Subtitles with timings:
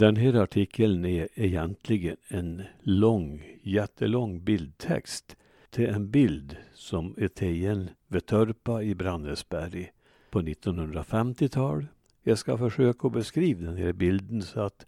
[0.00, 5.36] Den här artikeln är egentligen en lång, jättelång bildtext
[5.70, 9.90] till en bild som är tagen vid Törpa i Brannäsberg
[10.30, 11.86] på 1950-tal.
[12.22, 14.86] Jag ska försöka beskriva den här bilden så att,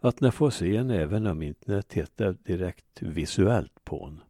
[0.00, 4.20] att ni får se den även om inte ni tittar direkt visuellt på den.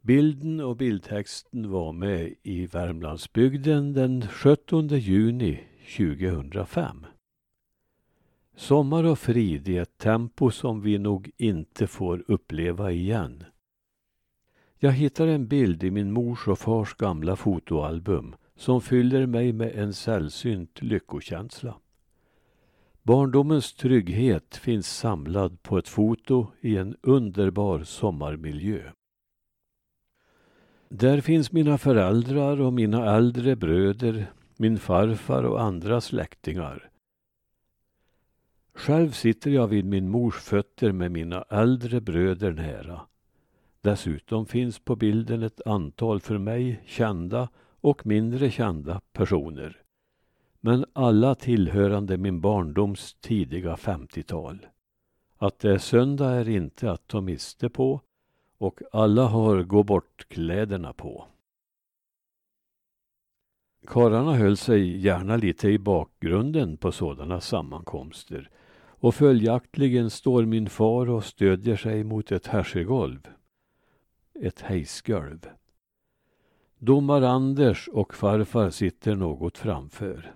[0.00, 5.60] Bilden och bildtexten var med i Värmlandsbygden den 17 juni
[5.96, 7.06] 2005.
[8.58, 13.44] Sommar och frid i ett tempo som vi nog inte får uppleva igen.
[14.78, 19.72] Jag hittar en bild i min mors och fars gamla fotoalbum som fyller mig med
[19.74, 21.74] en sällsynt lyckokänsla.
[23.02, 28.82] Barndomens trygghet finns samlad på ett foto i en underbar sommarmiljö.
[30.88, 36.90] Där finns mina föräldrar och mina äldre bröder, min farfar och andra släktingar.
[38.78, 43.00] Själv sitter jag vid min mors fötter med mina äldre bröder nära.
[43.80, 47.48] Dessutom finns på bilden ett antal för mig kända
[47.80, 49.82] och mindre kända personer.
[50.60, 54.66] Men alla tillhörande min barndoms tidiga 50-tal.
[55.36, 58.00] Att det är söndag är inte att ta miste på
[58.58, 61.26] och alla har gå bort-kläderna på.
[63.86, 68.50] Karlarna höll sig gärna lite i bakgrunden på sådana sammankomster
[69.00, 73.28] och följaktligen står min far och stödjer sig mot ett härsegolv.
[74.40, 75.48] Ett hejsgolv.
[76.78, 80.34] Domar Anders och farfar sitter något framför.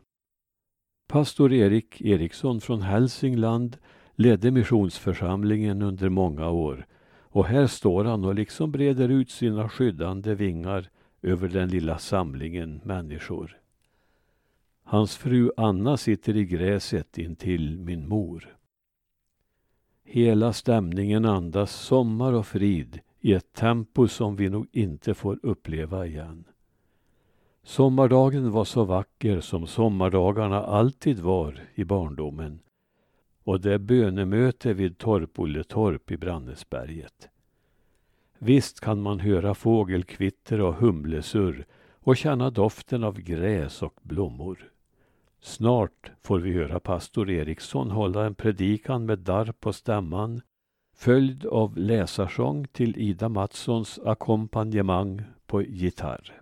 [1.08, 3.76] Pastor Erik Eriksson från Hälsingland
[4.14, 6.86] ledde missionsförsamlingen under många år
[7.32, 10.90] och här står han och liksom breder ut sina skyddande vingar
[11.22, 13.58] över den lilla samlingen människor.
[14.84, 18.56] Hans fru Anna sitter i gräset intill min mor.
[20.04, 26.06] Hela stämningen andas sommar och frid i ett tempo som vi nog inte får uppleva
[26.06, 26.44] igen.
[27.62, 32.60] Sommardagen var så vacker som sommardagarna alltid var i barndomen
[33.44, 37.28] och det bönemöte vid Torpolletorp i Brannesberget.
[38.38, 44.70] Visst kan man höra fågelkvitter och humlesurr och känna doften av gräs och blommor.
[45.44, 50.40] Snart får vi höra pastor Eriksson hålla en predikan med darr på stämman
[50.94, 56.40] följd av läsarsång till Ida Mattssons ackompanjemang på gitarr.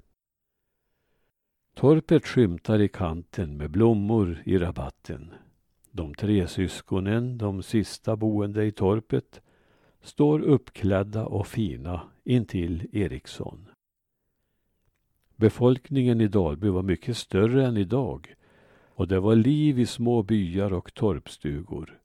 [1.75, 5.35] Torpet skymtar i kanten med blommor i rabatten.
[5.91, 9.41] De tre syskonen, de sista boende i torpet,
[10.01, 13.69] står uppklädda och fina intill Eriksson.
[15.37, 18.35] Befolkningen i Dalby var mycket större än idag
[19.01, 21.99] och det var liv i små byar och torpstugor.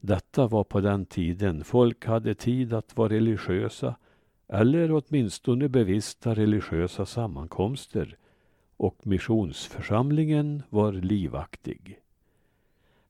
[0.00, 3.96] Detta var på den tiden folk hade tid att vara religiösa
[4.48, 8.16] eller åtminstone bevista religiösa sammankomster
[8.76, 11.98] och missionsförsamlingen var livaktig.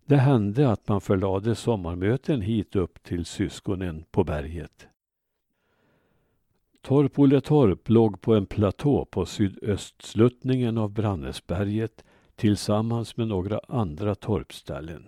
[0.04, 4.86] Det hände att man förlade sommarmöten hit upp till syskonen på berget.
[6.82, 12.04] Torp låg på en platå på sydöstsluttningen av Brannäsberget
[12.40, 15.06] tillsammans med några andra torpställen.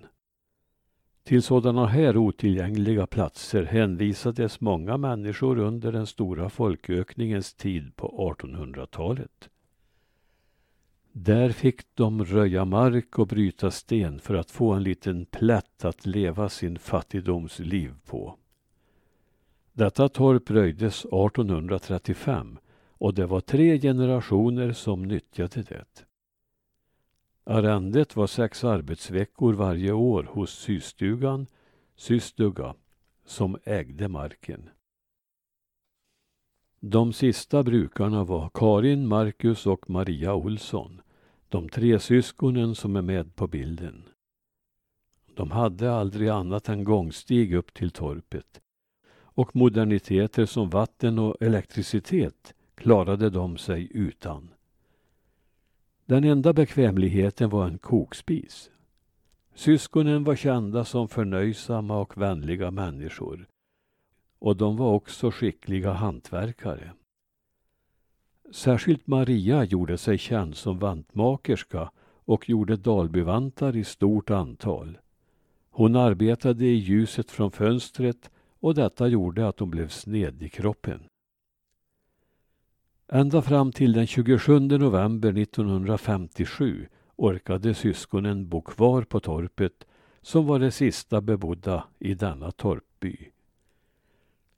[1.24, 9.50] Till sådana här otillgängliga platser hänvisades många människor under den stora folkökningens tid på 1800-talet.
[11.12, 16.06] Där fick de röja mark och bryta sten för att få en liten plätt att
[16.06, 18.36] leva sin fattigdomsliv på.
[19.72, 26.04] Detta torp röjdes 1835 och det var tre generationer som nyttjade det.
[27.52, 31.46] Arrendet var sex arbetsveckor varje år hos systugan,
[31.96, 32.74] systuga,
[33.24, 34.68] som ägde marken.
[36.80, 41.00] De sista brukarna var Karin, Marcus och Maria Olsson,
[41.48, 44.04] de tre syskonen som är med på bilden.
[45.34, 48.60] De hade aldrig annat än gångstig upp till torpet
[49.14, 54.50] och moderniteter som vatten och elektricitet klarade de sig utan.
[56.12, 58.70] Den enda bekvämligheten var en kokspis.
[59.54, 63.48] Syskonen var kända som förnöjsamma och vänliga människor
[64.38, 66.92] och de var också skickliga hantverkare.
[68.50, 71.90] Särskilt Maria gjorde sig känd som vantmakerska
[72.24, 74.98] och gjorde Dalbyvantar i stort antal.
[75.70, 78.30] Hon arbetade i ljuset från fönstret
[78.60, 81.00] och detta gjorde att hon blev sned i kroppen.
[83.14, 89.86] Ända fram till den 27 november 1957 orkade syskonen bo kvar på torpet
[90.22, 93.30] som var det sista bebodda i denna torpby.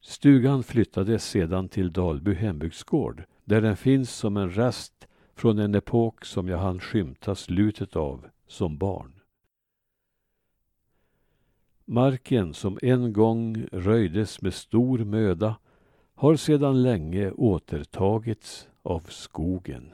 [0.00, 6.24] Stugan flyttades sedan till Dalby hembygdsgård där den finns som en rest från en epok
[6.24, 9.20] som jag hann skymta slutet av som barn.
[11.84, 15.56] Marken som en gång röjdes med stor möda
[16.24, 19.92] har sedan länge återtagits av skogen.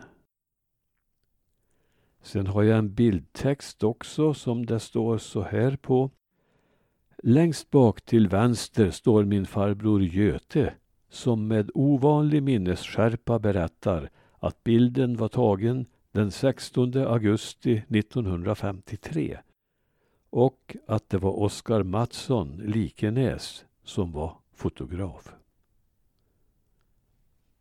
[2.23, 6.11] Sen har jag en bildtext också som det står så här på.
[7.23, 10.75] Längst bak till vänster står min farbror Göte
[11.09, 19.39] som med ovanlig minnesskärpa berättar att bilden var tagen den 16 augusti 1953
[20.31, 25.40] och att det var Oskar Mattsson Likenäs som var fotograf.